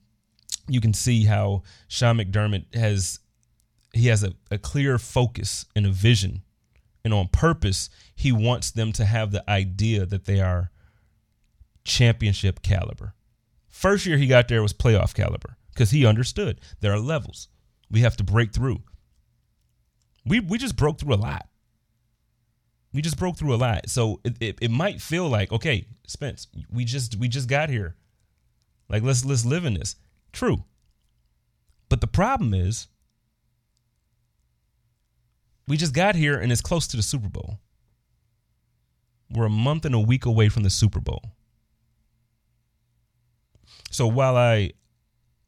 [0.67, 3.19] you can see how Sean McDermott has
[3.93, 6.43] he has a, a clear focus and a vision.
[7.03, 10.71] And on purpose, he wants them to have the idea that they are
[11.83, 13.15] championship caliber.
[13.67, 17.49] First year he got there was playoff caliber because he understood there are levels.
[17.89, 18.83] We have to break through.
[20.25, 21.47] We we just broke through a lot.
[22.93, 23.89] We just broke through a lot.
[23.89, 27.95] So it, it, it might feel like, okay, Spence, we just we just got here.
[28.91, 29.95] Like let's let's live in this.
[30.33, 30.65] True.
[31.87, 32.87] But the problem is
[35.67, 37.59] we just got here and it's close to the Super Bowl.
[39.29, 41.21] We're a month and a week away from the Super Bowl.
[43.89, 44.71] So while I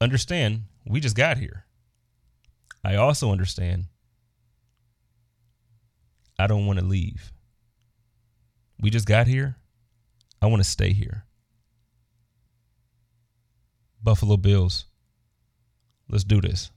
[0.00, 1.66] understand we just got here,
[2.82, 3.84] I also understand
[6.38, 7.32] I don't want to leave.
[8.80, 9.56] We just got here.
[10.40, 11.24] I want to stay here.
[14.04, 14.84] Buffalo Bills.
[16.10, 16.70] Let's do this.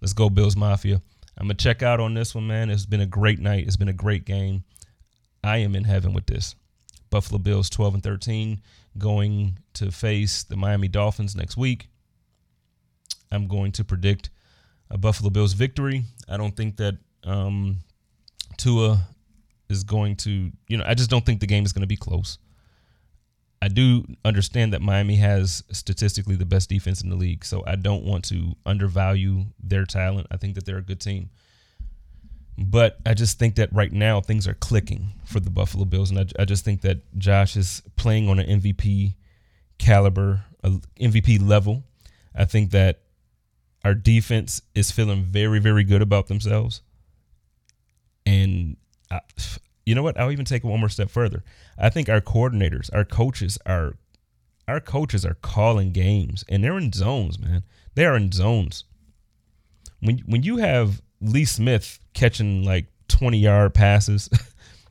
[0.00, 1.02] Let's go, Bills Mafia.
[1.36, 2.70] I'm going to check out on this one, man.
[2.70, 3.66] It's been a great night.
[3.66, 4.62] It's been a great game.
[5.42, 6.54] I am in heaven with this.
[7.10, 8.62] Buffalo Bills 12 and 13
[8.96, 11.88] going to face the Miami Dolphins next week.
[13.32, 14.30] I'm going to predict
[14.90, 16.04] a Buffalo Bills victory.
[16.28, 17.78] I don't think that um,
[18.56, 19.00] Tua
[19.68, 21.96] is going to, you know, I just don't think the game is going to be
[21.96, 22.38] close.
[23.60, 27.74] I do understand that Miami has statistically the best defense in the league, so I
[27.74, 30.28] don't want to undervalue their talent.
[30.30, 31.30] I think that they're a good team.
[32.56, 36.18] But I just think that right now things are clicking for the Buffalo Bills, and
[36.18, 39.14] I, I just think that Josh is playing on an MVP
[39.78, 41.84] caliber, MVP level.
[42.34, 43.00] I think that
[43.84, 46.82] our defense is feeling very, very good about themselves,
[48.26, 48.76] and
[49.10, 49.20] I,
[49.88, 50.20] you know what?
[50.20, 51.42] I'll even take it one more step further.
[51.78, 53.94] I think our coordinators, our coaches, are
[54.68, 57.62] our coaches are calling games and they're in zones, man.
[57.94, 58.84] They are in zones.
[60.00, 64.28] When when you have Lee Smith catching like 20 yard passes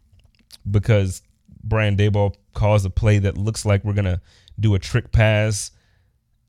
[0.72, 1.22] because
[1.64, 4.20] Brian Daboll calls a play that looks like we're gonna
[4.60, 5.70] do a trick pass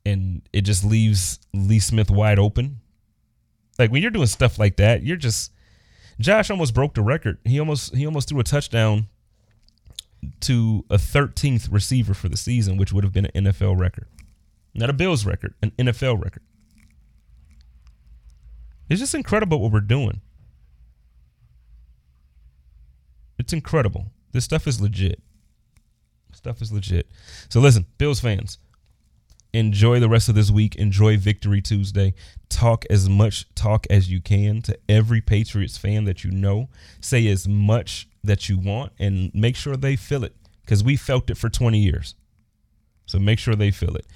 [0.07, 2.79] and it just leaves Lee Smith wide open.
[3.79, 5.53] Like when you're doing stuff like that, you're just
[6.21, 7.39] Josh almost broke the record.
[7.45, 9.09] He almost he almost threw a touchdown
[10.41, 14.07] to a 13th receiver for the season, which would have been an NFL record.
[14.75, 16.43] Not a Bills record, an NFL record.
[18.89, 20.21] It's just incredible what we're doing.
[23.39, 24.07] It's incredible.
[24.33, 25.23] This stuff is legit.
[26.33, 27.09] Stuff is legit.
[27.49, 28.59] So listen, Bills fans,
[29.53, 30.77] enjoy the rest of this week.
[30.77, 32.15] Enjoy Victory Tuesday.
[32.49, 36.69] Talk as much talk as you can to every Patriots fan that you know.
[37.01, 40.35] Say as much that you want and make sure they feel it
[40.65, 42.15] because we felt it for 20 years.
[43.07, 44.07] So make sure they feel it.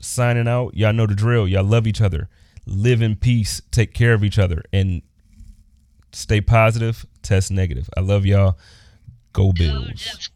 [0.00, 0.76] Signing out.
[0.76, 1.48] Y'all know the drill.
[1.48, 2.28] Y'all love each other.
[2.66, 3.62] Live in peace.
[3.70, 4.62] Take care of each other.
[4.72, 5.02] And
[6.14, 7.90] Stay positive, test negative.
[7.96, 8.56] I love y'all.
[9.32, 10.30] Go Bills.